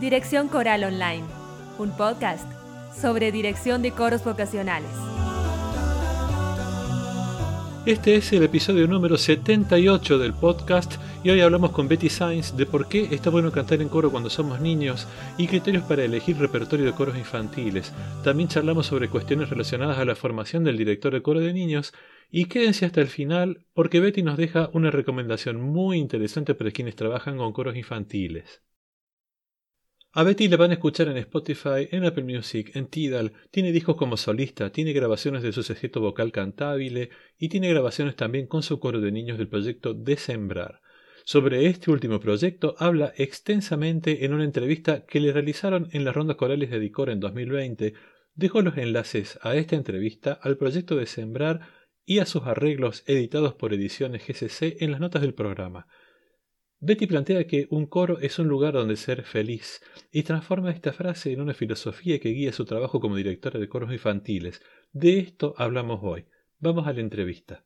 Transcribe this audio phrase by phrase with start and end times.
[0.00, 1.24] Dirección Coral Online,
[1.76, 2.48] un podcast
[2.94, 4.88] sobre dirección de coros vocacionales.
[7.84, 12.64] Este es el episodio número 78 del podcast y hoy hablamos con Betty Sainz de
[12.64, 16.86] por qué está bueno cantar en coro cuando somos niños y criterios para elegir repertorio
[16.86, 17.92] de coros infantiles.
[18.22, 21.92] También charlamos sobre cuestiones relacionadas a la formación del director de coro de niños
[22.30, 26.94] y quédense hasta el final porque Betty nos deja una recomendación muy interesante para quienes
[26.94, 28.62] trabajan con coros infantiles.
[30.18, 33.94] A Betty la van a escuchar en Spotify, en Apple Music, en Tidal, tiene discos
[33.94, 38.80] como solista, tiene grabaciones de su sujeto vocal cantable y tiene grabaciones también con su
[38.80, 40.80] coro de niños del proyecto Desembrar.
[41.24, 46.36] Sobre este último proyecto habla extensamente en una entrevista que le realizaron en las rondas
[46.36, 47.94] corales de Dicor en 2020.
[48.34, 51.60] Dejo los enlaces a esta entrevista, al proyecto Desembrar
[52.04, 55.86] y a sus arreglos editados por Ediciones GCC en las notas del programa.
[56.80, 59.80] Betty plantea que un coro es un lugar donde ser feliz
[60.12, 63.90] y transforma esta frase en una filosofía que guía su trabajo como directora de coros
[63.90, 64.62] infantiles.
[64.92, 66.26] De esto hablamos hoy.
[66.60, 67.64] Vamos a la entrevista.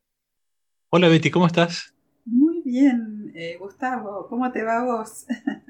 [0.88, 1.94] Hola Betty, ¿cómo estás?
[2.24, 4.28] Muy bien, eh, Gustavo.
[4.30, 5.26] ¿Cómo te va vos?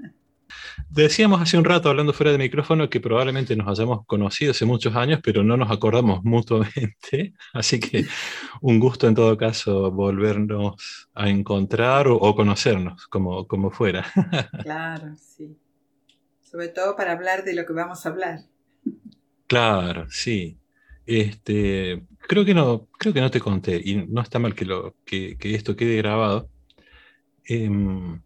[0.95, 4.95] Decíamos hace un rato, hablando fuera de micrófono, que probablemente nos hayamos conocido hace muchos
[4.95, 7.33] años, pero no nos acordamos mutuamente.
[7.55, 8.05] Así que
[8.61, 14.05] un gusto en todo caso volvernos a encontrar o, conocernos, como, como fuera.
[14.63, 15.57] Claro, sí.
[16.43, 18.41] Sobre todo para hablar de lo que vamos a hablar.
[19.47, 20.59] Claro, sí.
[21.07, 24.95] Este, creo que no, creo que no te conté, y no está mal que, lo,
[25.07, 26.51] que, esto quede grabado.
[27.47, 28.21] Em,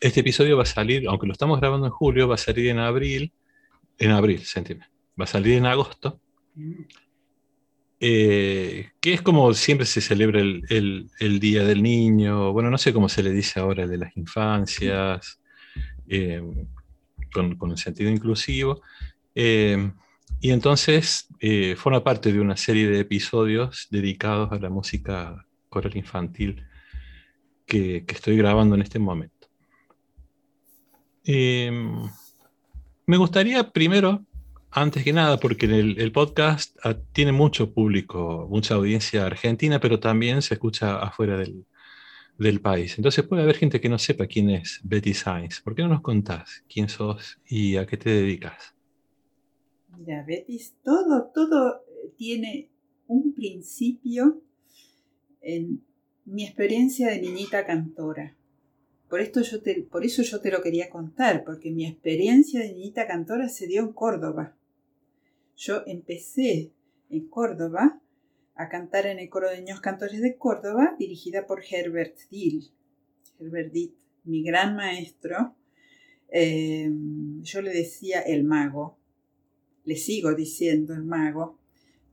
[0.00, 2.78] este episodio va a salir, aunque lo estamos grabando en julio, va a salir en
[2.78, 3.32] abril,
[3.98, 4.86] en abril, sentime,
[5.18, 6.20] va a salir en agosto,
[8.00, 13.08] eh, que es como siempre se celebra el, Día del Niño, bueno, no sé cómo
[13.08, 15.40] se le dice ahora, el de las infancias,
[16.08, 16.42] eh,
[17.32, 18.82] con, con, el sentido inclusivo.
[19.34, 19.90] Eh,
[20.40, 21.28] y entonces
[21.76, 26.64] forma parte de una serie de episodios dedicados a la música coral infantil
[27.66, 29.37] que estoy grabando en este momento.
[31.30, 32.08] Em,
[33.04, 34.24] me gustaría primero,
[34.70, 40.40] antes que nada, porque el, podcast ah, tiene mucho público, mucha audiencia argentina, pero también
[40.40, 42.96] se escucha afuera del, país.
[42.96, 45.60] Entonces puede haber gente que no sepa quién es Betty Sainz.
[45.60, 48.74] ¿Por qué no nos contás quién sos y a qué te dedicas?
[49.98, 51.82] Mira, Betty, todo, todo
[52.16, 52.70] tiene
[53.06, 54.40] un principio
[55.42, 55.84] en
[56.24, 58.37] mi experiencia de niñita cantora.
[59.08, 62.72] Por, esto yo te, por eso yo te lo quería contar, porque mi experiencia de
[62.72, 64.54] niñita cantora se dio en Córdoba.
[65.56, 66.72] Yo empecé
[67.08, 68.00] en Córdoba
[68.54, 72.70] a cantar en el coro de niños cantores de Córdoba, dirigida por Herbert Dill.
[73.40, 75.54] Herbert Dill, mi gran maestro.
[76.30, 76.90] Eh,
[77.42, 78.98] yo le decía el mago,
[79.84, 81.58] le sigo diciendo el mago,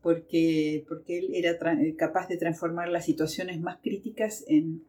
[0.01, 1.57] porque, porque él era
[1.97, 4.85] capaz de transformar las situaciones más críticas en,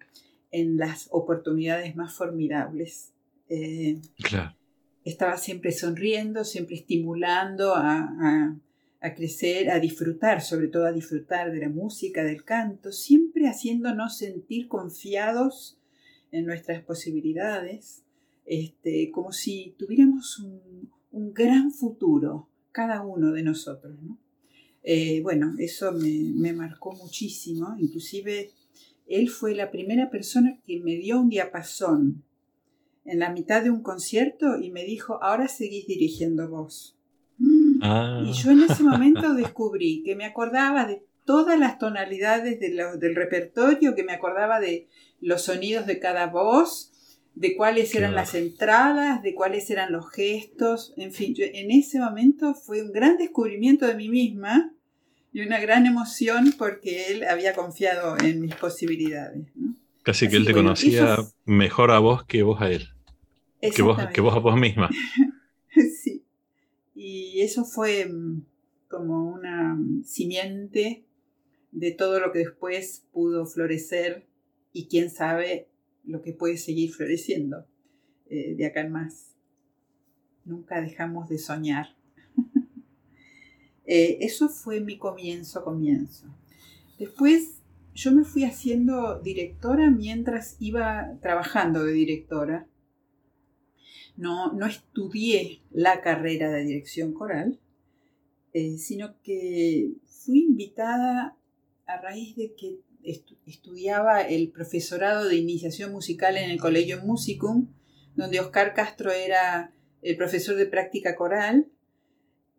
[0.56, 3.12] en las oportunidades más formidables.
[3.50, 4.00] Eh,
[5.04, 8.56] estaba siempre sonriendo, siempre estimulando a,
[9.14, 14.66] crecer, a disfrutar, sobre todo a disfrutar de la música, del canto, siempre haciéndonos sentir
[14.66, 15.78] confiados
[16.32, 18.02] en nuestras posibilidades,
[18.46, 20.90] este, como si tuviéramos un,
[21.32, 23.94] gran futuro, cada uno de nosotros.
[24.82, 28.52] Eh, bueno, eso me, me marcó muchísimo, inclusive
[29.06, 32.24] él fue la primera persona que me dio un diapasón
[33.04, 36.96] en la mitad de un concierto y me dijo, ahora seguís dirigiendo vos.
[37.82, 38.22] Ah.
[38.26, 43.94] Y yo en ese momento descubrí que me acordaba de todas las tonalidades del repertorio,
[43.94, 44.88] que me acordaba de
[45.20, 46.92] los sonidos de cada voz,
[47.34, 52.54] de cuáles eran las entradas, de cuáles eran los gestos, en fin, en ese momento
[52.54, 54.72] fue un gran descubrimiento de mí misma
[55.36, 59.46] y una gran emoción porque él había confiado en mis posibilidades.
[60.02, 62.88] Casi que él te conocía mejor a vos que vos a él.
[63.60, 64.88] Que vos, que vos a vos misma.
[66.02, 66.24] sí.
[66.94, 68.46] Y eso fue mm,
[68.88, 71.04] como una mm, simiente
[71.70, 74.24] de todo lo que después pudo florecer
[74.72, 75.68] y quién sabe
[76.06, 77.66] lo que puede seguir floreciendo
[78.30, 79.34] eh, de acá en más.
[80.46, 81.94] Nunca dejamos de soñar.
[83.86, 86.26] Eh, eso fue mi comienzo, comienzo.
[86.98, 87.62] Después
[87.94, 92.66] yo me fui haciendo directora mientras iba trabajando de directora.
[94.16, 97.60] No, no estudié la carrera de dirección coral,
[98.52, 101.36] eh, sino que fui invitada
[101.86, 102.80] a raíz de que
[103.46, 107.68] estudiaba el profesorado de iniciación musical en el Colegio Musicum,
[108.16, 109.72] donde Oscar Castro era
[110.02, 111.68] el profesor de práctica coral,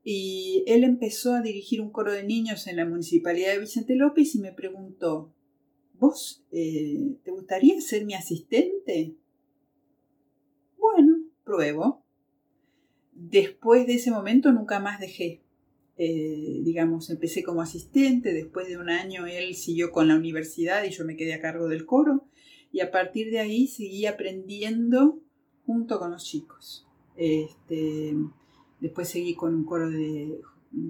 [0.09, 4.36] y él empezó a dirigir un coro de niños en la municipalidad de Vicente López
[4.36, 5.33] y me preguntó,
[6.00, 9.18] ¿vos eh, te gustaría ser mi asistente?
[10.77, 12.06] Bueno, pruebo.
[13.12, 15.42] Después de ese momento nunca más dejé.
[15.98, 20.92] Eh, digamos, empecé como asistente, después de un año él siguió con la universidad y
[20.92, 22.30] yo me quedé a cargo del coro
[22.71, 25.19] y a partir de ahí seguí aprendiendo
[25.65, 26.88] junto con los chicos.
[27.18, 28.15] Este,
[28.79, 30.39] después seguí con un coro de,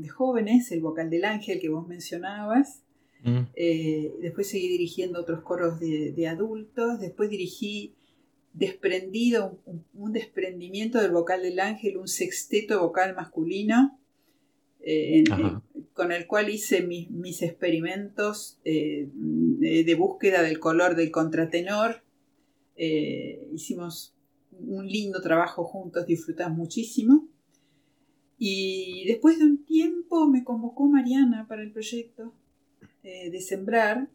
[0.10, 2.84] jóvenes, el vocal del ángel que vos mencionabas.
[3.24, 3.48] Mm.
[3.56, 7.00] Eh, después seguí dirigiendo otros coros de, adultos.
[7.00, 7.94] Después dirigí
[8.54, 9.60] desprendido,
[9.94, 14.00] un, desprendimiento del vocal del ángel, un sexteto vocal masculino.
[14.90, 15.26] Eh,
[15.94, 22.04] con el cual hice mis, experimentos eh, de, búsqueda del color del contratenor.
[23.54, 24.16] hicimos
[24.52, 27.28] un lindo trabajo juntos, disfrutamos muchísimo.
[28.38, 32.34] Y después de un tiempo me convocó Mariana para el proyecto
[33.04, 34.10] eh, de Sembrar.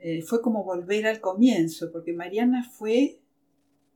[0.00, 3.20] Eh, fue como volver al comienzo, porque Mariana fue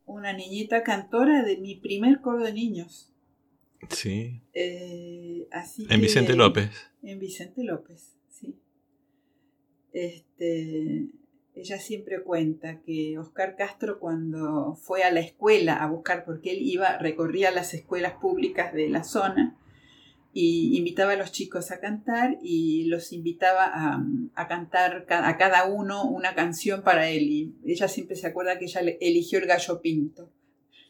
[0.06, 3.10] una niñita cantora de mi primer coro de niños.
[3.88, 4.40] Sí.
[4.52, 6.70] Eh, así en Vicente López.
[7.02, 8.54] En Vicente López, sí.
[9.92, 11.08] Este,
[11.54, 16.58] ella siempre cuenta que Oscar Castro cuando fue a la escuela a buscar, porque él
[16.62, 19.56] iba, recorría las escuelas públicas de la zona
[20.32, 23.70] y invitaba a los chicos a cantar y los invitaba
[24.34, 27.22] a, cantar a cada uno una canción para él.
[27.22, 30.28] Y ella siempre se acuerda que ella eligió el gallo pinto.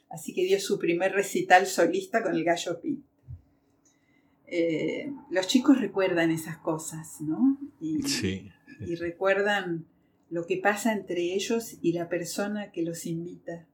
[0.08, 3.06] Así que dio su primer recital solista con el gallo pinto.
[4.46, 7.58] Eh, los chicos recuerdan esas cosas, ¿no?
[8.06, 8.50] sí.
[8.80, 9.86] Y recuerdan
[10.34, 13.68] lo que pasa entre ellos y la persona que los invita.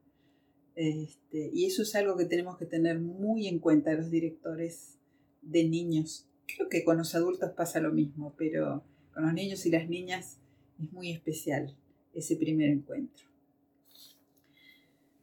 [0.75, 4.99] Este, y eso es algo que tenemos que tener muy en cuenta los directores
[5.41, 6.27] de niños.
[6.45, 10.37] Creo que con los adultos pasa lo mismo, pero con los niños y las niñas
[10.79, 11.75] es muy especial
[12.13, 13.25] ese primer encuentro.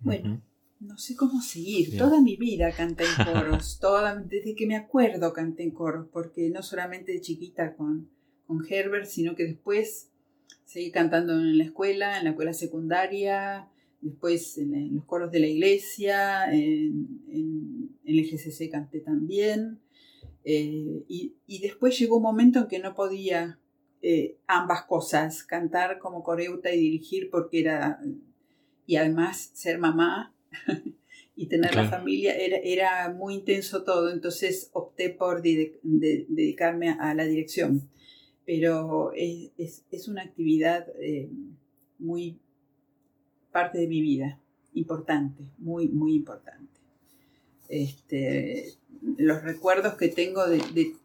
[0.01, 0.43] Bueno,
[0.81, 1.97] no sé cómo seguir.
[1.97, 6.51] Toda mi vida canté en coros, toda, desde que me acuerdo canté en coros, porque
[6.51, 8.11] no solamente de chiquita con,
[8.49, 10.11] con Herbert, sino que después
[10.69, 13.69] seguí cantando en la escuela, en la escuela secundaria,
[14.01, 19.81] después en, los coros de la iglesia, en, el GCC canté también.
[20.45, 23.59] Eh, y, después llegó un momento en que no podía
[24.03, 28.01] eh, ambas cosas, cantar como coreuta y dirigir porque era,
[28.87, 30.35] y además ser mamá
[31.37, 37.25] y tener la familia, era, era, muy intenso todo, entonces opté por dedicarme a la
[37.25, 37.89] dirección
[38.49, 41.29] pero es, una actividad eh,
[41.99, 42.39] muy
[43.53, 44.41] parte de mi vida,
[44.73, 46.81] importante, muy, muy importante.
[47.69, 48.73] Este,
[49.19, 50.97] los recuerdos que tengo de,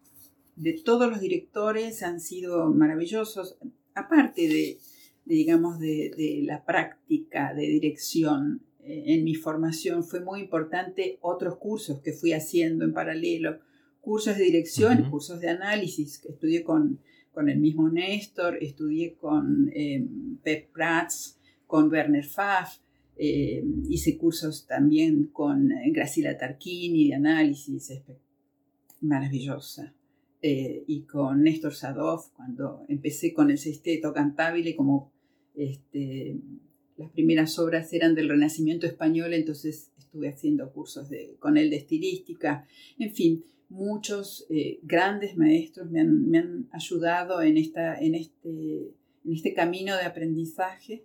[0.85, 3.57] todos los directores han sido maravillosos,
[3.93, 4.77] aparte de,
[5.25, 11.99] digamos, de, la práctica de dirección eh, en mi formación, fue muy importante otros cursos
[11.99, 13.59] que fui haciendo en paralelo,
[13.99, 17.01] cursos de dirección, cursos de análisis, que estudié con
[17.33, 20.05] con el mismo Néstor, estudié con eh,
[20.43, 22.77] Pep Prats, con Werner Pfaff,
[23.17, 27.91] eh, hice cursos también con eh, Graciela Tarquini de análisis,
[29.01, 29.93] maravillosa,
[30.45, 35.09] y con Néstor Sadov, cuando empecé con el sexteto cantabile, como
[35.55, 36.37] este,
[36.97, 41.07] las primeras obras eran del Renacimiento español, entonces estuve haciendo cursos
[41.39, 42.67] con él de estilística,
[42.99, 48.93] en fin, muchos eh, grandes maestros me han, ayudado en, esta, en, este,
[49.25, 51.03] en este camino de aprendizaje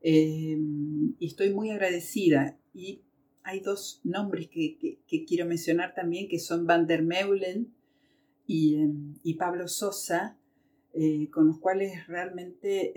[0.00, 0.56] eh,
[1.18, 2.56] y estoy muy agradecida.
[2.72, 3.00] Y
[3.42, 7.74] hay dos nombres que, quiero mencionar también, que son Van der Meulen
[8.46, 8.76] y,
[9.24, 10.38] y Pablo Sosa,
[10.92, 12.92] eh, con los cuales realmente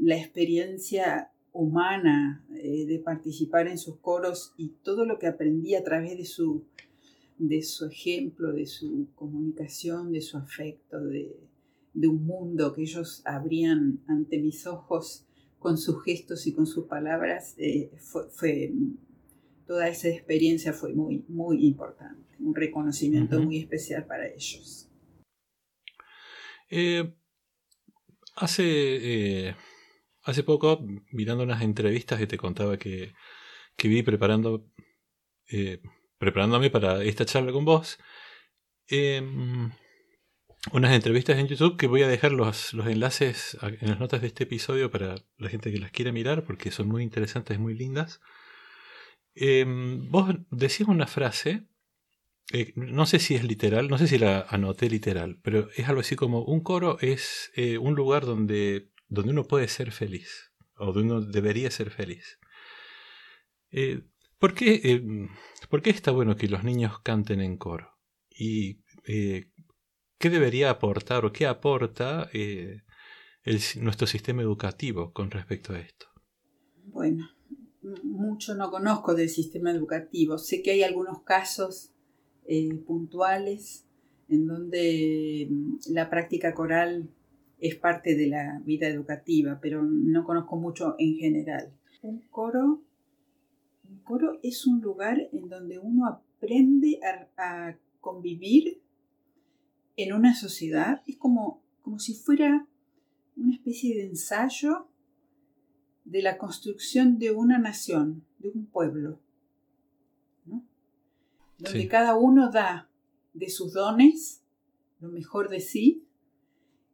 [0.00, 6.18] la experiencia humana de participar en sus coros y todo lo que aprendí a través
[6.18, 6.64] de su
[7.38, 11.36] de su ejemplo, de su comunicación, de su afecto, de,
[11.94, 15.26] un mundo que ellos abrían ante mis ojos
[15.58, 18.72] con sus gestos y con sus palabras, eh, fue,
[19.66, 24.90] toda esa experiencia fue muy, muy importante, un reconocimiento muy especial para ellos.
[26.68, 27.14] Eh,
[28.34, 28.64] hace,
[29.48, 29.56] eh,
[30.24, 33.12] hace poco, mirando unas entrevistas que te contaba que,
[33.76, 34.68] que vi preparando
[36.18, 37.98] preparándome para esta charla con vos,
[38.88, 39.70] em,
[40.72, 44.28] unas entrevistas en YouTube que voy a dejar los, los, enlaces en las notas de
[44.28, 48.20] este episodio para la gente que las quiera mirar porque son muy interesantes, muy lindas.
[49.34, 51.66] Em, vos decís una frase,
[52.52, 56.00] eh, no sé si es literal, no sé si la anoté literal, pero es algo
[56.00, 60.92] así como un coro es eh, un lugar donde, donde uno puede ser feliz, o
[60.92, 62.38] donde uno debería ser feliz.
[64.44, 65.28] Eh, ¿por, qué, em,
[65.70, 67.88] ¿Por qué está bueno que los niños canten en coro?
[68.30, 72.30] ¿Y qué debería aportar o qué aporta
[73.80, 76.06] nuestro sistema educativo con respecto a esto?
[76.86, 77.28] Bueno,
[78.02, 80.38] mucho no conozco del sistema educativo.
[80.38, 81.92] Sé que hay algunos casos
[82.46, 83.86] eh, puntuales
[84.28, 87.08] en donde mm, la práctica coral
[87.58, 91.72] es parte de la vida educativa, pero no conozco mucho en general.
[92.02, 92.82] Un coro,
[93.94, 97.00] un coro es un lugar en donde uno aprende
[97.36, 98.82] a, convivir
[99.96, 101.02] en una sociedad.
[101.06, 102.66] Es como, como si fuera
[103.34, 104.88] una especie de ensayo
[106.04, 109.20] de la construcción de una nación, de un pueblo,
[111.56, 112.90] donde cada uno da
[113.32, 114.42] de sus dones
[115.00, 116.04] lo mejor de sí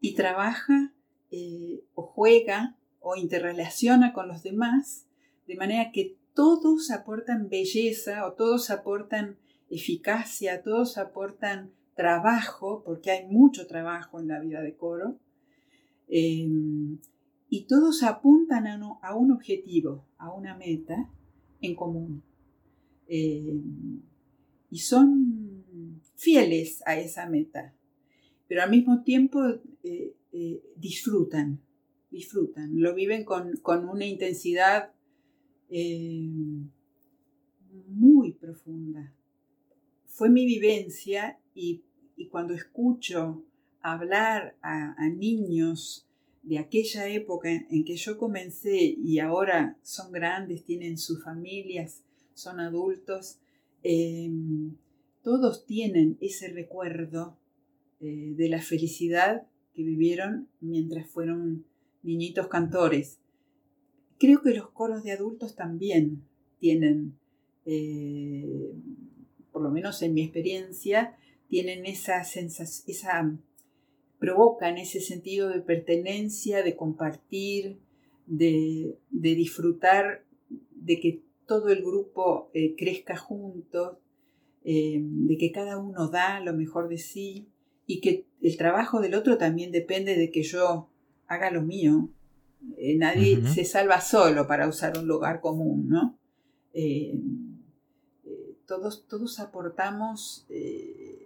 [0.00, 0.92] y trabaja
[1.32, 5.06] eh, o juega o interrelaciona con los demás,
[5.48, 9.36] de manera que todos aportan belleza o todos aportan
[9.68, 15.18] eficacia, todos aportan trabajo, porque hay mucho trabajo en la vida de coro,
[16.08, 16.48] eh,
[17.52, 21.10] y todos apuntan a, un objetivo, a una meta
[21.60, 22.22] en común.
[23.08, 23.60] Eh,
[24.70, 25.64] y son
[26.14, 27.74] fieles a esa meta,
[28.46, 29.40] pero al mismo tiempo
[29.82, 31.60] eh, eh, disfrutan,
[32.10, 34.92] disfrutan, lo viven con, una intensidad
[37.88, 39.12] muy profunda.
[40.06, 41.82] Fue mi vivencia y,
[42.30, 43.42] cuando escucho
[43.80, 46.06] hablar a niños
[46.42, 52.02] de aquella época en que yo comencé y ahora son grandes, tienen sus familias,
[52.34, 53.38] son adultos,
[53.82, 54.76] em,
[55.22, 57.36] todos tienen ese recuerdo
[58.00, 61.66] eh, de la felicidad que vivieron mientras fueron
[62.02, 63.19] niñitos cantores.
[64.20, 66.22] Creo que los coros de adultos también
[66.58, 67.18] tienen,
[67.64, 68.70] eh,
[69.50, 71.16] por lo menos en mi experiencia,
[71.48, 73.42] tienen esa sensación,
[74.18, 77.78] provocan ese sentido de pertenencia, de compartir,
[78.26, 80.22] de, disfrutar,
[80.74, 83.96] de que todo el grupo eh, crezca juntos,
[84.64, 87.48] eh, de que cada uno da lo mejor de sí
[87.86, 90.90] y que el trabajo del otro también depende de que yo
[91.26, 92.10] haga lo mío.
[92.76, 96.16] Eh, nadie se salva solo para usar un lugar común, ¿no?
[98.66, 100.46] todos, todos aportamos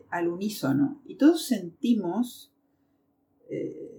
[0.08, 2.54] al unísono y todos sentimos
[3.50, 3.94] eh,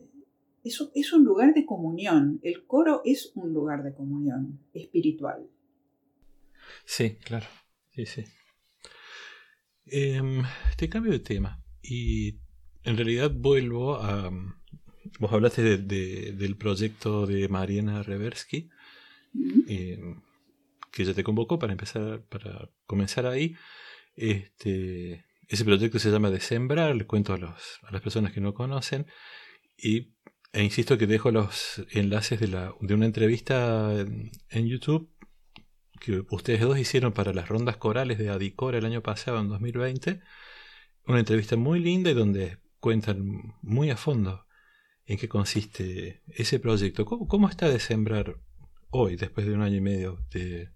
[0.64, 2.40] es, un lugar de comunión.
[2.44, 5.48] El coro es un lugar de comunión espiritual.
[6.86, 7.46] Sí, claro.
[7.92, 8.24] Sí, sí.
[9.86, 10.42] Em,
[10.78, 12.40] te cambio de tema y
[12.84, 14.32] en realidad vuelvo a...
[15.20, 18.70] Vos hablaste del proyecto de Mariana Reversky,
[19.68, 20.22] em,
[20.92, 23.56] que ya te convocó para empezar, para comenzar ahí.
[24.16, 28.54] Este, ese proyecto se llama Desembrar, le cuento a, los, a las personas que no
[28.54, 29.08] conocen.
[29.78, 30.14] Y,
[30.54, 33.92] e insisto que dejo los enlaces de, la, de una entrevista
[34.50, 35.12] en, YouTube
[36.00, 40.22] que ustedes dos hicieron para las rondas corales de Adicora el año pasado, en 2020.
[41.08, 44.45] Una entrevista muy linda y donde cuentan muy a fondo
[45.06, 47.06] en qué consiste ese proyecto.
[47.06, 48.38] ¿Cómo, está de sembrar
[48.90, 50.70] hoy, después de un año y medio de,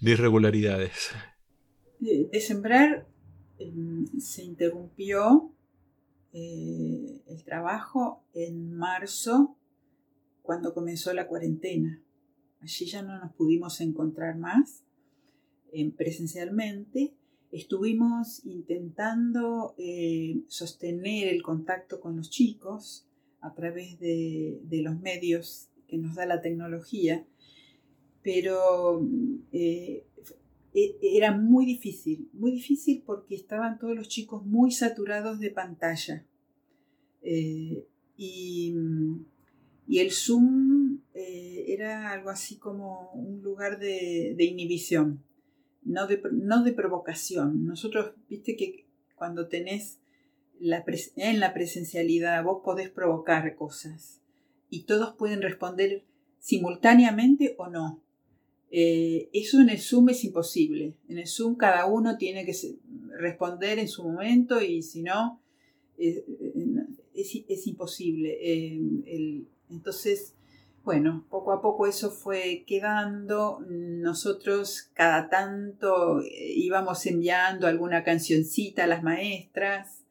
[0.00, 1.10] irregularidades?
[1.98, 3.06] De, sembrar
[3.58, 5.52] em, se interrumpió
[6.32, 9.56] eh, el trabajo en marzo,
[10.42, 12.02] cuando comenzó la cuarentena.
[12.60, 14.84] Allí ya no nos pudimos encontrar más
[15.96, 17.14] presencialmente.
[17.50, 23.06] Estuvimos intentando eh, sostener el contacto con los chicos
[23.42, 27.26] a través de, los medios que nos da la tecnología,
[28.22, 29.06] pero
[29.52, 30.06] eh,
[30.74, 36.24] e, era muy difícil, muy difícil porque estaban todos los chicos muy saturados de pantalla.
[37.22, 38.74] Eh, y,
[39.88, 45.22] el Zoom eh, era algo así como un lugar de, inhibición,
[45.82, 47.66] no de, no de, provocación.
[47.66, 50.01] Nosotros, viste que cuando tenés
[50.62, 50.84] la
[51.16, 54.20] en la presencialidad vos podés provocar cosas
[54.70, 56.04] y todos pueden responder
[56.38, 58.02] simultáneamente o no.
[58.70, 60.94] Eh, eso en el Zoom es imposible.
[61.08, 62.54] En el Zoom cada uno tiene que
[63.18, 65.40] responder en su momento y si no,
[65.98, 66.24] eh,
[67.14, 68.38] es, imposible.
[68.40, 70.34] Eh, entonces,
[70.84, 73.60] bueno, poco a poco eso fue quedando.
[73.68, 80.01] Nosotros cada tanto eh, íbamos enviando alguna cancioncita a las maestras,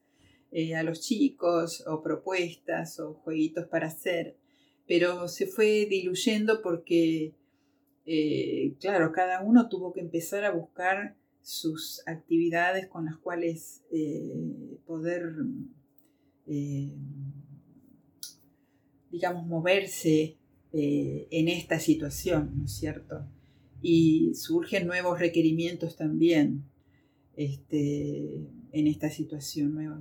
[0.52, 4.38] eh, a los chicos, o propuestas, o jueguitos para hacer.
[4.88, 7.34] Pero se fue diluyendo porque,
[8.06, 13.82] eh, claro, cada uno tuvo que empezar a buscar sus actividades con las cuales
[14.86, 15.34] poder,
[19.10, 20.38] digamos, moverse
[20.74, 23.28] eh, en esta situación, ¿no es cierto?
[23.82, 26.64] Y surgen nuevos requerimientos también
[27.36, 30.00] este, en esta situación, nuevas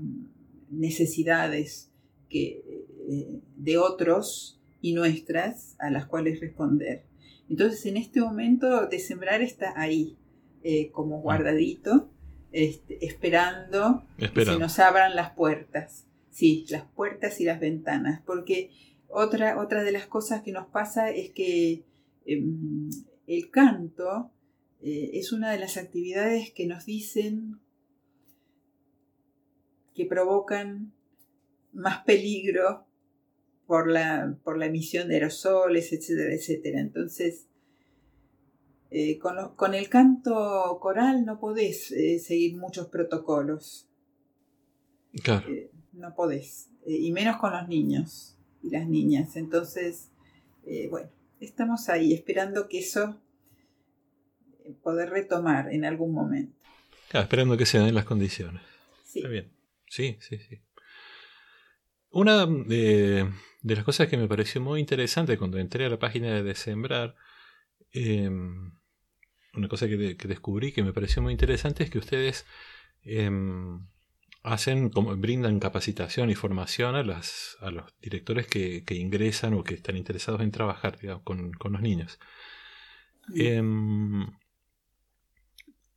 [0.71, 1.91] necesidades
[2.29, 2.63] que,
[3.09, 7.05] eh, de otros y nuestras a las cuales responder.
[7.49, 10.17] Entonces, en este momento de sembrar está ahí,
[10.63, 11.23] eh, como ah.
[11.23, 12.11] guardadito,
[12.53, 16.07] este, esperando que se nos abran las puertas.
[16.31, 18.71] Sí, las puertas y las ventanas, porque
[19.09, 21.85] otra, otra de las cosas que nos pasa es que
[22.25, 22.89] em,
[23.27, 24.31] el canto
[24.81, 27.61] eh, es una de las actividades que nos dicen
[29.95, 30.93] que provocan
[31.73, 32.87] más peligro
[33.67, 36.81] por la, por la emisión de aerosoles, etcétera, etcétera.
[36.81, 37.47] Entonces,
[38.91, 43.87] eh, con, el canto coral no podés eh, seguir muchos protocolos.
[45.23, 45.47] Claro.
[45.93, 46.71] no podés.
[46.87, 49.37] y menos con los niños y las niñas.
[49.37, 50.11] Entonces,
[50.67, 53.21] eh, bueno, estamos ahí esperando que eso
[54.65, 56.57] eh, poder retomar en algún momento.
[57.09, 58.63] Claro, esperando que se den las condiciones.
[59.05, 59.21] Sí.
[59.21, 59.51] Está bien.
[59.91, 60.63] Sí, sí, sí.
[62.11, 63.29] Una de,
[63.63, 67.17] las cosas que me pareció muy interesante cuando entré a la página de Sembrar,
[67.93, 68.73] em,
[69.55, 72.47] una cosa que, que, descubrí que me pareció muy interesante es que ustedes
[73.03, 73.85] em,
[74.45, 79.75] hacen como brindan capacitación y formación a, las, a los directores que, ingresan o que
[79.75, 82.21] están interesados en trabajar con, los niños.
[83.35, 84.23] Em,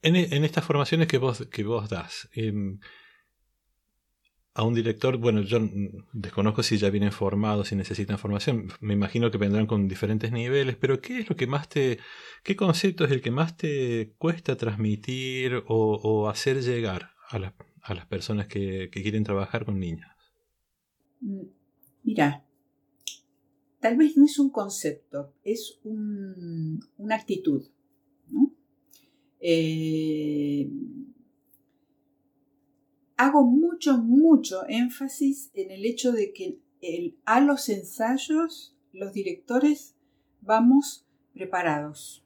[0.02, 2.30] en, estas formaciones que vos, que vos das,
[4.56, 5.60] a un director, bueno, yo
[6.12, 10.76] desconozco si ya vienen formados, si necesitan formación, me imagino que vendrán con diferentes niveles,
[10.76, 11.98] pero ¿qué es lo que más te,
[12.44, 18.06] qué concepto es el que más te cuesta transmitir o, hacer llegar a, a las
[18.06, 20.08] personas que, quieren trabajar con niños?
[21.22, 21.48] Mm,
[22.04, 22.46] mira,
[23.80, 27.64] tal vez no es un concepto, es una actitud.
[29.40, 30.70] Eh,
[33.26, 36.60] hago mucho, mucho énfasis en el hecho de que
[37.26, 39.96] a los ensayos los directores
[40.42, 42.24] vamos preparados.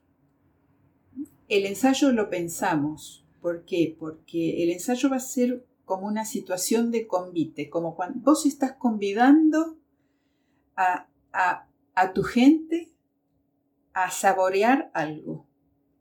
[1.48, 3.96] El ensayo lo pensamos, ¿Por qué?
[3.98, 8.72] Porque el ensayo va a ser como una situación de convite, como cuando vos estás
[8.72, 9.78] convidando
[10.76, 11.06] a,
[12.14, 12.92] tu gente
[13.92, 15.46] a saborear algo.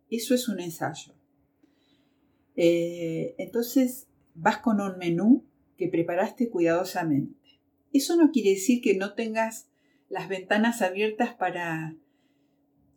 [0.10, 1.13] Eso es un ensayo.
[2.55, 4.07] Eh, entonces
[4.38, 5.43] vas con un menú
[5.78, 7.36] que preparaste cuidadosamente.
[7.93, 9.69] Eso no quiere decir que no tengas
[10.10, 11.95] las ventanas abiertas para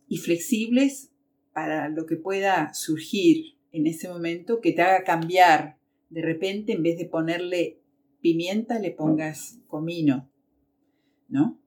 [0.07, 1.11] y flexibles
[1.53, 5.77] para lo que pueda surgir en ese momento que te haga cambiar.
[6.09, 7.79] De repente, en vez de ponerle
[8.21, 10.29] pimienta, le pongas comino,
[11.29, 11.57] ¿no?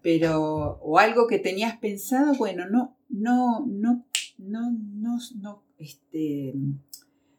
[0.00, 4.04] Pero, o algo que tenías pensado, bueno, no, no, no,
[4.38, 6.54] no, no, no, este,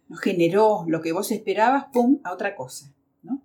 [0.10, 3.44] no generó lo que vos esperabas, pum, a otra cosa, ¿no?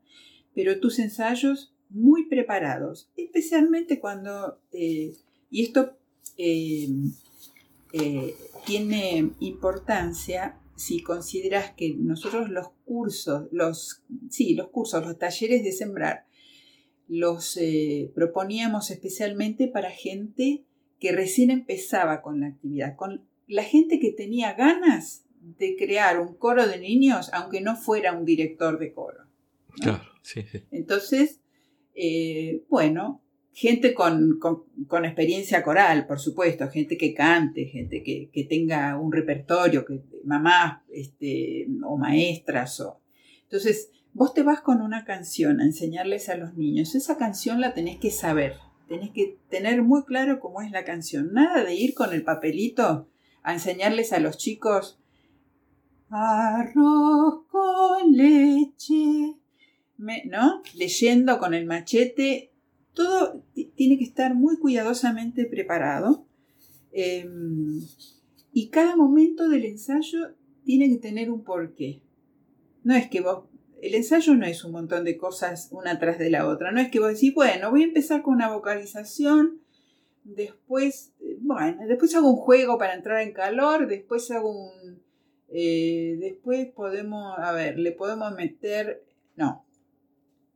[0.54, 5.14] Pero tus ensayos muy preparados, especialmente cuando, eh,
[5.50, 5.96] y esto
[6.36, 6.88] eh,
[7.92, 8.34] eh,
[8.66, 15.72] tiene importancia si consideras que nosotros los cursos, los, sí, los cursos, los talleres de
[15.72, 16.26] sembrar,
[17.08, 20.64] los eh, proponíamos especialmente para gente
[21.00, 26.34] que recién empezaba con la actividad, con la gente que tenía ganas de crear un
[26.34, 29.24] coro de niños, aunque no fuera un director de coro.
[29.80, 30.64] Claro, sí, sí.
[30.70, 31.40] Entonces,
[31.94, 33.22] eh, bueno,
[33.58, 34.38] gente con,
[35.04, 41.66] experiencia coral, por supuesto, gente que cante, gente que, tenga un repertorio, que, mamás este,
[41.84, 42.78] o maestras.
[42.80, 43.00] O...
[43.42, 46.94] Entonces, vos te vas con una canción a enseñarles a los niños.
[46.94, 48.54] Esa canción la tenés que saber,
[48.86, 51.32] tenés que tener muy claro cómo es la canción.
[51.32, 53.08] Nada de ir con el papelito
[53.42, 55.00] a enseñarles a los chicos
[56.10, 59.36] arroz con leche,
[59.96, 60.62] ¿no?
[60.74, 62.52] Leyendo con el machete
[62.98, 63.44] todo
[63.76, 66.26] tiene que estar muy cuidadosamente preparado
[66.90, 67.80] em,
[68.52, 72.02] y cada momento del ensayo tiene que tener un porqué.
[72.82, 73.44] No es que vos,
[73.80, 76.90] el ensayo no es un montón de cosas una tras de la otra, no es
[76.90, 79.60] que vos decís, bueno, voy a empezar con una vocalización
[80.24, 85.06] después, bueno, después hago un juego para entrar en calor, después hago un...
[85.50, 89.04] Eh, después podemos, a ver, le podemos meter,
[89.36, 89.64] no,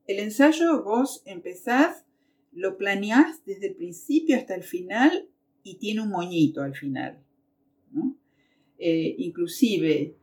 [0.07, 2.05] el ensayo vos empezás,
[2.53, 5.29] lo planeás desde el principio hasta el final
[5.63, 7.19] y tiene un moñito al final.
[7.93, 8.15] ¿no?
[8.79, 10.15] Eh, inclusive,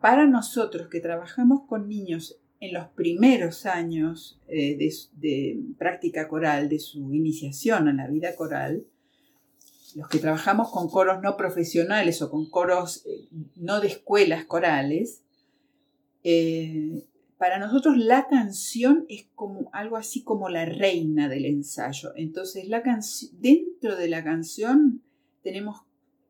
[0.00, 6.78] para nosotros que trabajamos con niños en los primeros años eh, de, práctica coral, de
[6.78, 8.84] su iniciación a la vida coral,
[9.94, 15.22] los que trabajamos con coros no profesionales o con coros eh, no de escuelas corales,
[16.22, 17.06] eh,
[17.38, 22.12] para nosotros la canción es como algo así como la reina del ensayo.
[22.16, 22.82] Entonces, la
[23.32, 25.02] dentro de la canción
[25.42, 25.82] tenemos,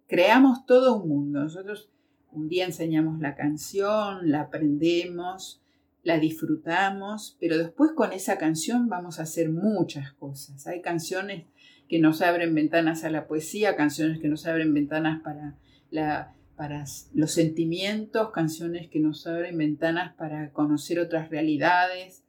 [0.08, 1.40] creamos todo un mundo.
[1.40, 1.90] Nosotros
[2.32, 5.62] un día enseñamos la canción, la aprendemos,
[6.02, 10.66] la disfrutamos, pero después con esa canción vamos a hacer muchas cosas.
[10.66, 11.46] Hay canciones
[11.94, 16.34] que nos abren ventanas a la poesía, canciones que nos abren ventanas para,
[17.14, 22.24] los sentimientos, canciones que nos abren ventanas para conocer otras realidades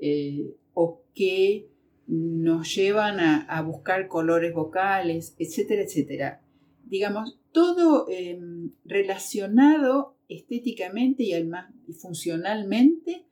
[0.00, 1.72] eh, o que
[2.06, 6.42] nos llevan a, buscar colores vocales, etcétera, etcétera.
[6.84, 13.26] Digamos, todo em, relacionado estéticamente y, además, funcionalmente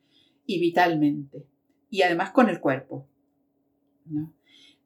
[0.45, 1.47] y vitalmente.
[1.89, 3.07] Y además con el cuerpo.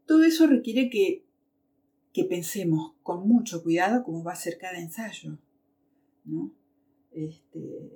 [0.07, 1.25] Todo eso requiere que,
[2.13, 5.39] que, pensemos con mucho cuidado cómo va a ser cada ensayo.
[7.13, 7.91] Este,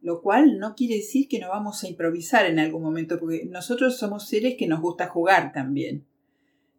[0.00, 3.98] lo cual no quiere decir que no vamos a improvisar en algún momento, porque nosotros
[3.98, 6.04] somos seres que nos gusta jugar también.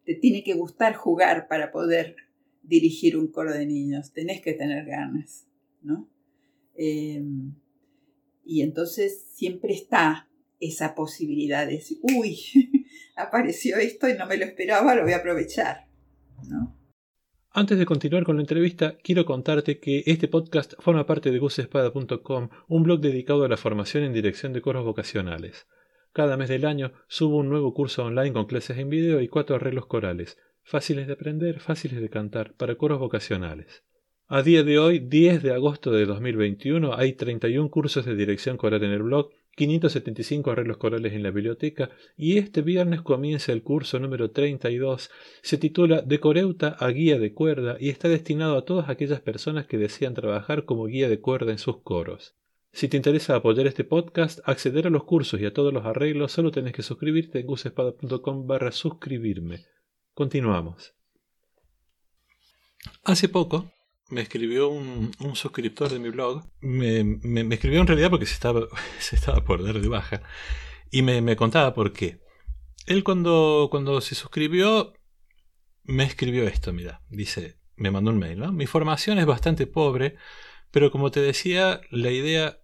[0.05, 2.15] Te tiene que gustar jugar para poder
[2.63, 4.11] dirigir un coro de niños.
[4.13, 5.45] Tenés que tener ganas,
[5.81, 6.07] ¿no?
[6.75, 7.53] Em,
[8.45, 10.26] y entonces siempre está
[10.59, 12.37] esa posibilidad de decir, uy,
[13.15, 15.87] apareció esto y no me lo esperaba, lo voy a aprovechar.
[17.51, 22.49] Antes de continuar con la entrevista, quiero contarte que este podcast forma parte de gusespada.com,
[22.67, 25.65] un blog dedicado a la formación en dirección de coros vocacionales.
[26.13, 29.55] Cada mes del año subo un nuevo curso online con clases en video y cuatro
[29.55, 33.83] arreglos corales, fáciles de aprender, fáciles de cantar, para coros vocacionales.
[34.27, 38.83] A día de hoy, 10 de agosto de 2021, hay 31 cursos de dirección coral
[38.83, 43.97] en el blog, 575 arreglos corales en la biblioteca y este viernes comienza el curso
[43.97, 45.09] número 32.
[45.41, 49.65] Se titula De coreuta a guía de cuerda y está destinado a todas aquellas personas
[49.65, 52.35] que desean trabajar como guía de cuerda en sus coros.
[52.71, 56.31] Si te interesa apoyar este podcast, acceder a los cursos y a todos los arreglos,
[56.31, 59.65] solo tenés que suscribirte en gusespada.com barra suscribirme.
[60.13, 60.93] Continuamos.
[63.03, 63.71] Hace poco,
[64.09, 66.43] me escribió un, suscriptor de mi blog.
[66.61, 68.67] Me, me, escribió en realidad porque se estaba,
[68.99, 70.21] se estaba por dar de baja.
[70.91, 72.19] Y me, me contaba por qué.
[72.85, 74.93] Él cuando, cuando se suscribió,
[75.83, 77.01] me escribió esto, mira.
[77.09, 78.51] Dice, me mandó un mail, ¿no?
[78.51, 80.15] Mi formación es bastante pobre,
[80.71, 82.59] pero como te decía, la idea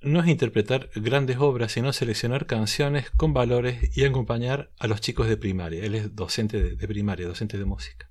[0.00, 5.28] no es interpretar grandes obras, sino seleccionar canciones con valores y acompañar a los chicos
[5.28, 5.84] de primaria.
[5.84, 8.08] Él es docente de primaria, docente de música.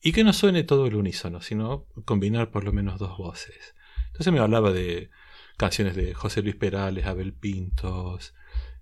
[0.00, 3.74] Y que no suene todo el unísono, sino combinar por lo menos dos voces.
[4.06, 5.10] Entonces me hablaba de
[5.56, 8.34] canciones de José Luis Perales, Abel Pintos.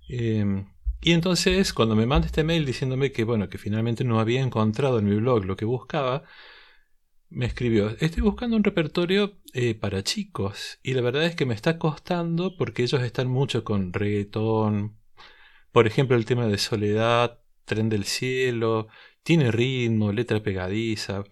[0.09, 0.67] Em,
[1.01, 4.99] y entonces, cuando me manda este mail diciéndome que, bueno, que finalmente no había encontrado
[4.99, 6.25] en mi blog lo que buscaba,
[7.29, 11.55] me escribió, estoy buscando un repertorio eh, para chicos y la verdad es que me
[11.55, 14.97] está costando porque ellos están mucho con reggaetón,
[15.73, 18.89] por ejemplo el tema de Soledad, Tren del Cielo,
[19.27, 21.25] tiene ritmo, letra pegadiza.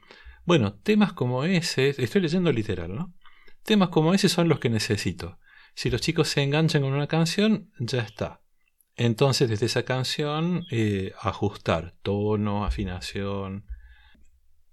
[0.44, 3.14] Bueno, temas como ese, estoy leyendo literal, ¿no?
[3.62, 5.38] Temas como ese son los que necesito.
[5.76, 8.42] Si los chicos se enganchan con una canción, ya está.
[8.96, 13.64] Entonces, desde esa canción, eh, ajustar tono, afinación.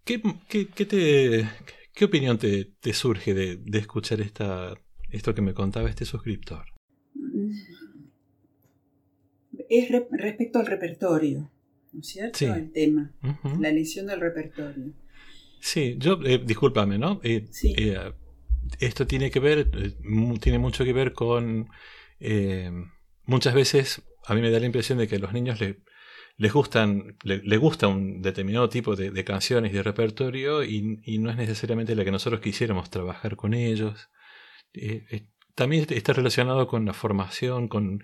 [0.03, 1.47] ¿Qué, te,
[1.93, 4.73] qué opinión te, surge de, escuchar esta,
[5.11, 6.65] esto que me contaba este suscriptor?
[9.69, 11.51] Es respecto al repertorio.
[11.91, 12.53] ¿No es cierto?
[12.53, 13.11] El tema,
[13.59, 14.93] la elección del repertorio.
[15.61, 17.21] Sí, yo, eh, discúlpame, ¿no?
[17.23, 17.45] Eh,
[17.77, 18.11] eh,
[18.79, 19.69] esto tiene que ver,
[20.39, 21.69] tiene mucho que ver con,
[23.25, 25.59] muchas veces a mí me da la impresión de que a los niños
[26.37, 31.29] les gustan, le, gusta un determinado tipo de, canciones y de repertorio y, y, no
[31.29, 34.09] es necesariamente la que nosotros quisiéramos trabajar con ellos.
[35.53, 38.03] también está relacionado con la formación, con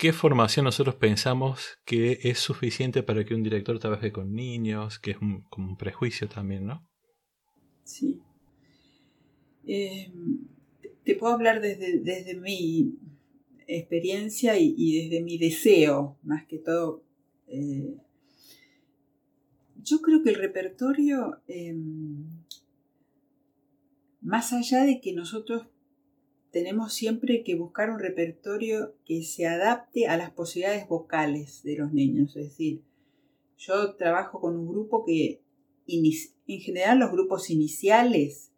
[0.00, 4.98] ¿Qué formación nosotros pensamos que es suficiente para que un director trabaje con niños?
[4.98, 6.88] Que es como un prejuicio también, ¿no?
[7.84, 8.18] Sí.
[9.66, 10.38] Em,
[11.04, 12.94] te puedo hablar desde, mi
[13.66, 17.04] experiencia y, desde mi deseo, más que todo.
[17.48, 17.94] Eh,
[19.84, 22.24] yo creo que el repertorio, em,
[24.22, 25.66] más allá de que nosotros
[26.50, 31.92] tenemos siempre que buscar un repertorio que se adapte a las posibilidades vocales de los
[31.92, 32.36] niños.
[32.36, 32.82] Es decir,
[33.56, 35.42] yo trabajo con un grupo que,
[35.86, 38.52] en general los grupos iniciales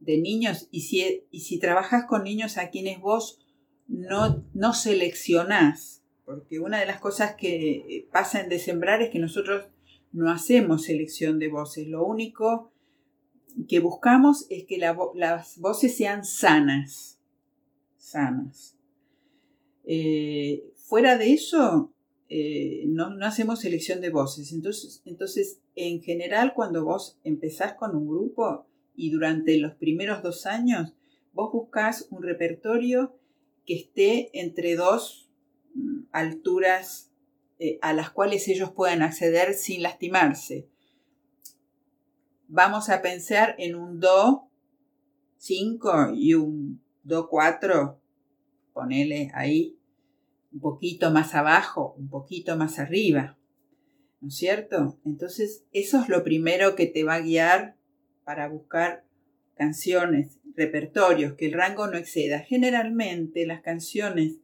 [0.00, 3.40] de niños, y si, y si trabajas con niños a quienes vos
[3.88, 9.66] no, no seleccionás, porque una de las cosas que pasa en Desembrar es que nosotros
[10.12, 12.70] no hacemos selección de voces, lo único
[13.68, 17.13] que buscamos es que las voces sean sanas,
[18.04, 18.76] sanas.
[19.84, 21.92] Eh, fuera de eso,
[22.28, 24.52] eh, no, no, hacemos selección de voces.
[24.52, 30.46] Entonces, entonces, en general, cuando vos empezás con un grupo y durante los primeros dos
[30.46, 30.94] años,
[31.32, 33.16] vos buscas un repertorio
[33.66, 35.30] que esté entre dos
[35.74, 37.10] mm, alturas
[37.58, 40.68] eh, a las cuales ellos puedan acceder sin lastimarse.
[42.48, 44.48] Vamos a pensar en un Do
[45.38, 48.00] 5 y un Do 4,
[48.72, 49.78] ponele ahí
[50.52, 53.36] un poquito más abajo, un poquito más arriba,
[54.20, 54.98] ¿no es cierto?
[55.04, 57.76] Entonces, eso es lo primero que te va a guiar
[58.24, 59.04] para buscar
[59.54, 62.40] canciones, repertorios, que el rango no exceda.
[62.40, 64.38] Generalmente las canciones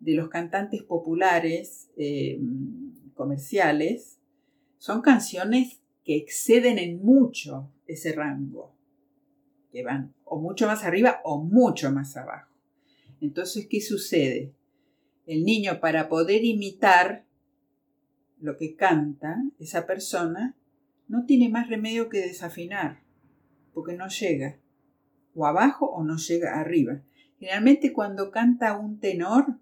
[0.00, 2.40] de los cantantes populares eh,
[3.14, 4.18] comerciales
[4.78, 8.74] son canciones que exceden en mucho ese rango,
[9.72, 12.52] que van o mucho más arriba o mucho más abajo.
[13.20, 14.52] Entonces, ¿qué sucede?
[15.26, 17.24] El niño para poder imitar
[18.40, 20.56] lo que canta esa persona
[21.08, 23.02] no tiene más remedio que desafinar,
[23.72, 24.58] porque no llega
[25.34, 27.02] o abajo o no llega arriba.
[27.38, 29.58] Generalmente cuando canta un tenor,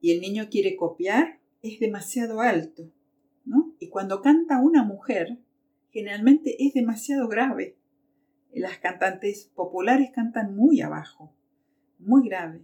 [0.00, 2.90] y el niño quiere copiar, es demasiado alto,
[3.44, 3.74] ¿no?
[3.78, 5.38] Y cuando canta una mujer,
[5.90, 7.76] generalmente es demasiado grave.
[8.54, 11.32] Las cantantes populares cantan muy abajo,
[11.98, 12.62] muy grave.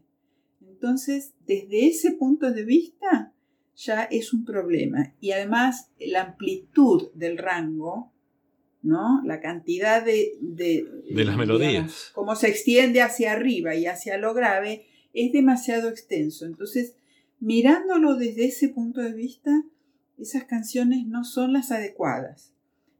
[0.60, 3.32] Entonces, desde ese punto de vista,
[3.76, 5.14] ya es un problema.
[5.20, 8.12] Y además, la amplitud del rango,
[8.82, 9.22] ¿no?
[9.24, 10.32] La cantidad de...
[10.40, 10.86] De,
[11.24, 12.10] las melodías.
[12.14, 16.46] Cómo se extiende hacia arriba y hacia lo grave, es demasiado extenso.
[16.46, 16.94] Entonces,
[17.40, 19.64] mirándolo desde ese punto de vista,
[20.18, 22.52] esas canciones no son las adecuadas.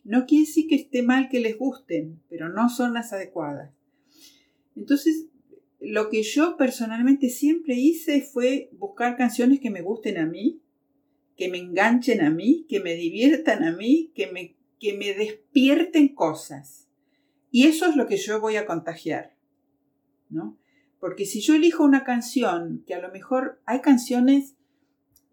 [0.06, 3.72] No quiere decir que esté mal que les gusten, pero no son las adecuadas.
[4.76, 5.26] Entonces,
[5.80, 10.60] lo que yo personalmente siempre hice fue buscar canciones que me gusten a mí,
[11.36, 16.14] que me enganchen a mí, que me diviertan a mí, que me, que me despierten
[16.14, 16.88] cosas.
[17.50, 19.34] Y eso es lo que yo voy a contagiar.
[20.28, 20.56] ¿no?
[21.00, 24.54] Porque si yo elijo una canción, que a lo mejor hay canciones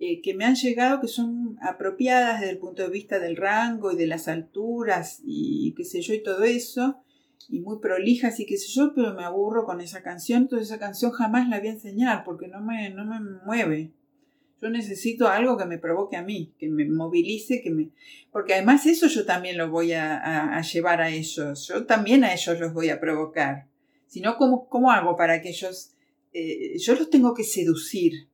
[0.03, 3.91] eh, que me han llegado que son apropiadas desde el punto de vista del rango
[3.91, 7.03] y de las alturas y qué sé yo y todo eso,
[7.49, 10.79] y muy prolijas y qué sé yo, pero me aburro con esa canción, entonces esa
[10.79, 13.91] canción jamás la voy a enseñar porque no me, no me mueve.
[14.61, 17.89] Yo necesito algo que me provoque a mí, que me movilice, que me...
[18.31, 22.59] Porque además eso yo también lo voy a llevar a ellos, yo también a ellos
[22.59, 23.67] los voy a provocar
[24.13, 25.95] sino cómo, cómo hago para que ellos,
[26.33, 28.27] eh, yo los tengo que seducir.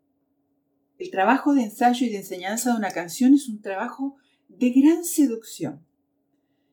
[1.00, 4.18] El trabajo de ensayo y de enseñanza de una canción es un trabajo
[4.50, 5.80] de gran seducción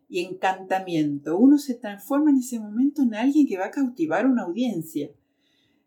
[0.08, 1.38] y encantamiento.
[1.38, 5.10] Uno se transforma en ese momento en alguien que va a cautivar una audiencia.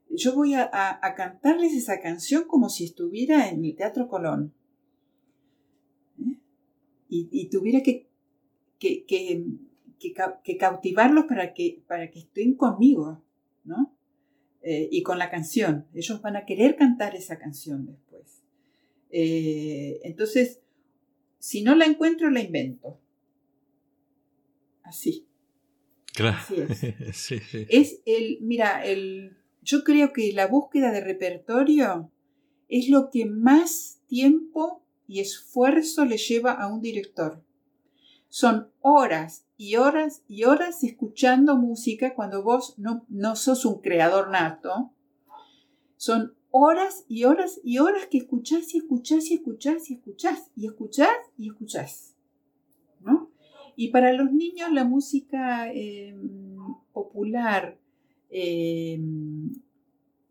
[0.10, 0.70] Yo voy a,
[1.18, 4.54] cantarles esa canción como si estuviera en el Teatro Colón.
[6.20, 6.38] ¿eh?
[7.10, 8.08] Y, tuviera que,
[8.80, 13.22] que, que, cautivarlos para que, para que estén conmigo,
[13.66, 13.94] ¿no?
[14.62, 15.88] Eh, y con la canción.
[15.94, 18.09] Ellos van a querer cantar esa canción después.
[19.10, 20.62] Eh, entonces,
[21.40, 23.00] si no la encuentro, la invento.
[24.84, 25.28] Así.
[26.14, 26.38] Claro.
[26.38, 27.54] Así es.
[27.70, 32.12] Es el, mira, el, yo creo que la búsqueda de repertorio
[32.68, 37.44] es lo que más tiempo y esfuerzo le lleva a un director.
[38.30, 44.30] Son horas y horas y horas escuchando música cuando vos no, no sos un creador
[44.30, 44.94] nato.
[45.98, 50.66] Son horas y horas y horas que escuchás y escuchás y escuchás y escuchás y
[50.68, 52.16] escuchás y escuchás.
[53.02, 53.30] ¿no?
[53.76, 56.58] Y para los niños la música em,
[56.92, 57.78] popular,
[58.30, 59.54] em,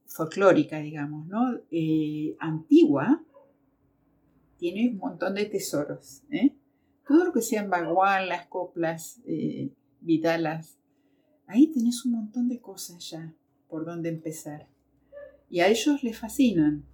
[0.07, 1.59] folclórica, digamos, ¿no?
[1.71, 3.23] Eh, antigua,
[4.59, 6.23] tiene un montón de tesoros.
[6.31, 6.55] ¿eh?
[7.09, 10.79] todo lo que sean bagual, las coplas, eh, vitalas,
[11.47, 13.35] ahí tenés un montón de cosas ya
[13.67, 14.69] por donde empezar.
[15.51, 16.85] Y a ellos les fascinan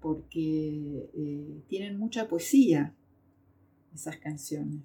[0.00, 2.94] porque eh, tienen mucha poesía,
[3.94, 4.82] esas canciones.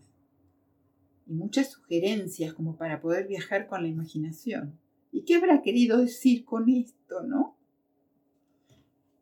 [1.27, 4.79] Y muchas sugerencias como para poder viajar con la imaginación.
[5.12, 7.55] ¿Y qué habrá querido decir con esto, no?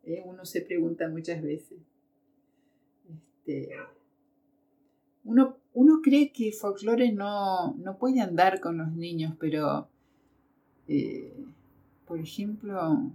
[0.04, 1.78] Eh, uno se pregunta muchas veces.
[3.10, 3.70] Este,
[5.24, 9.88] uno, uno, cree que folclore no, no, puede andar con los niños, pero,
[10.86, 11.32] eh,
[12.06, 13.10] por ejemplo,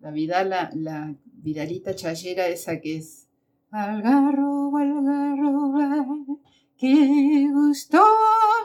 [0.00, 3.28] la Vidala, la Vidalita Chayera, esa que es
[3.70, 6.40] Algarrobo, algarrobo,
[6.78, 7.98] qué gusto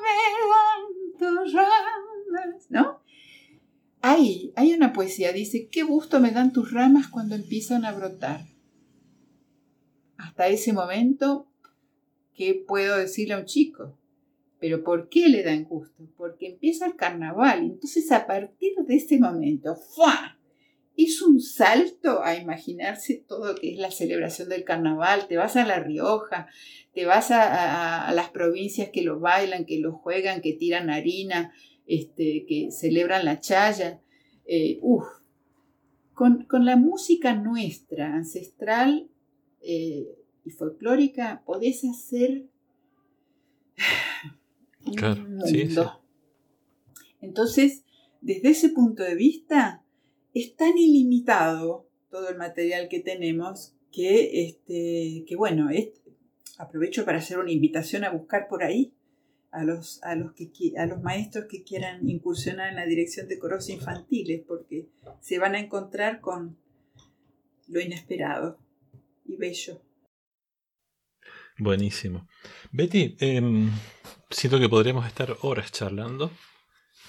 [0.01, 0.17] me
[0.53, 3.01] dan tus ramas, ¿no?
[4.01, 8.45] Hay, hay una poesía, dice, qué gusto me dan tus ramas cuando empiezan a brotar.
[10.17, 11.47] Hasta ese momento,
[12.33, 13.97] ¿qué puedo decirle a un chico?
[14.59, 16.07] Pero ¿por qué le dan gusto?
[16.15, 17.59] Porque empieza el carnaval.
[17.63, 19.75] Entonces, a partir de ese momento.
[20.95, 25.27] Es un salto a imaginarse todo lo que es la celebración del carnaval.
[25.27, 26.47] Te vas a La Rioja,
[26.93, 31.51] te vas a, a las provincias que lo bailan, que lo juegan, que tiran harina,
[31.87, 33.99] este, que celebran la chaya.
[34.45, 34.79] Eh,
[36.13, 39.09] con, la música nuestra, ancestral
[39.61, 40.07] eh,
[40.45, 42.45] y folclórica, podés hacer
[44.85, 46.01] un mundo.
[47.21, 47.83] Entonces,
[48.21, 49.82] desde ese punto de vista,
[50.33, 55.69] es tan ilimitado todo el material que tenemos que, este, que bueno,
[56.57, 58.93] aprovecho para hacer una invitación a buscar por ahí
[59.51, 63.37] a los, a los, que, a los maestros que quieran incursionar en la dirección de
[63.37, 64.89] coros infantiles, porque
[65.21, 66.57] se van a encontrar con
[67.67, 68.57] lo inesperado
[69.25, 69.81] y bello.
[71.59, 72.27] Buenísimo.
[72.71, 73.69] Betty, em,
[74.31, 76.31] siento que podríamos estar horas charlando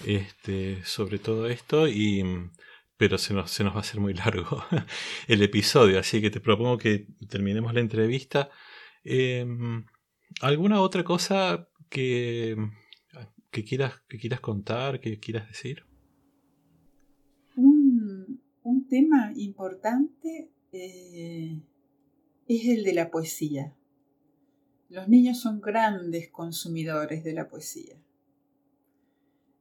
[0.07, 2.23] este, sobre todo esto, y,
[2.97, 4.63] pero se nos, se nos va a hacer muy largo
[5.29, 8.51] el episodio, así que te propongo que terminemos la entrevista.
[9.03, 9.85] Em,
[10.41, 12.57] ¿Alguna otra cosa que,
[13.51, 15.85] quieras, que quieras contar, que quieras decir?
[17.57, 18.41] Un,
[18.89, 21.59] tema importante eh,
[22.47, 23.75] es el de la poesía.
[24.89, 27.97] Los niños son grandes consumidores de la poesía.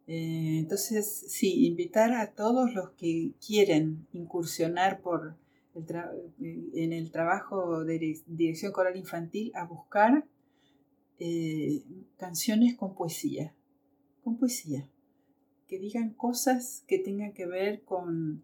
[0.07, 5.37] Eh, entonces, sí, invitar a todos los que quieren incursionar por
[6.41, 10.27] en el trabajo de dirección coral infantil a buscar
[11.19, 11.83] eh,
[12.17, 13.55] canciones con poesía,
[14.23, 14.87] con poesía,
[15.67, 18.43] que digan cosas que tengan que ver con,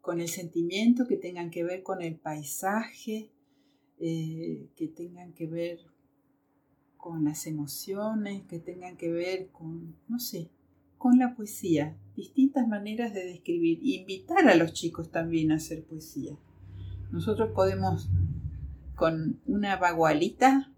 [0.00, 3.32] con el sentimiento, que tengan que ver con el paisaje,
[3.98, 5.80] eh, que tengan que ver
[6.96, 10.50] con las emociones, que tengan que ver con, no sé,
[10.98, 16.36] con la poesía, distintas maneras de describir, invitar a los chicos también a hacer poesía.
[17.10, 18.10] Nosotros podemos
[18.94, 20.72] con una bagualita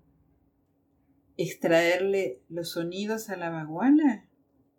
[1.38, 4.26] extraerle los sonidos a la baguala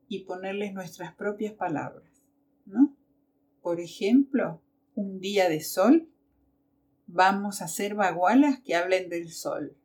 [0.07, 2.23] y ponerles nuestras propias palabras,
[2.65, 2.95] ¿no?
[3.63, 4.61] Por ejemplo,
[4.93, 6.07] un día de sol,
[7.07, 9.75] vamos a hacer bagualas que hablen del sol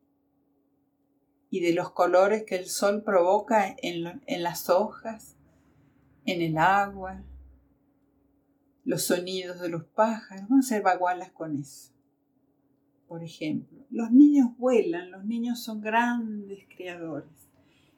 [1.49, 5.36] y de los colores que el sol provoca en, en las hojas,
[6.27, 7.23] en el agua,
[8.85, 10.49] los sonidos de los pájaros.
[10.49, 11.97] Vamos a hacer bagualas con eso
[13.09, 13.79] por ejemplo.
[13.91, 17.31] Los niños vuelan, los niños son grandes creadores.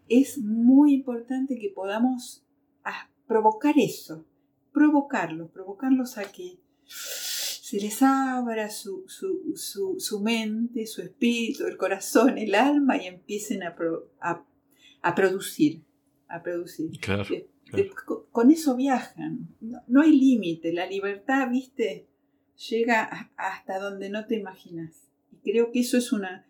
[0.09, 2.45] Es muy importante que podamos
[2.85, 4.25] ah, provocar eso,
[4.73, 12.55] provocarlos, provocarlos a que se les abra su, su, mente, su espíritu, el corazón, el
[12.55, 13.77] alma y empiecen a,
[15.03, 15.83] a, producir,
[16.29, 16.99] a producir.
[18.33, 22.07] Con eso viajan, no, no hay límite, la libertad, viste,
[22.71, 25.09] llega hasta donde no te imaginas.
[25.33, 26.47] Y creo que eso es una,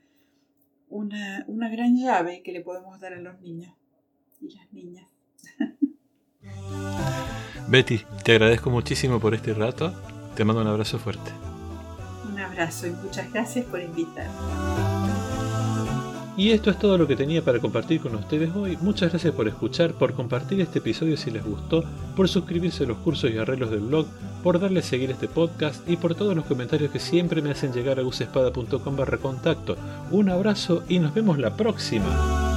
[0.89, 3.75] una, una gran llave que le podemos dar a los niños
[4.41, 5.09] y las niñas.
[7.69, 9.93] Betty, te agradezco muchísimo por este rato.
[10.35, 11.31] Te mando un abrazo fuerte.
[12.31, 14.88] Un abrazo y muchas gracias por invitarme.
[16.39, 18.79] Y esto es todo lo que tenía para compartir con ustedes hoy.
[18.81, 21.83] Muchas gracias por escuchar, por compartir este episodio si les gustó,
[22.15, 24.07] por suscribirse a los cursos y arreglos del blog,
[24.45, 27.73] por darle a seguir este podcast y por todos los comentarios que siempre me hacen
[27.73, 29.77] llegar a usespada.com barra contacto.
[30.13, 32.48] Un abrazo y nos vemos la próxima.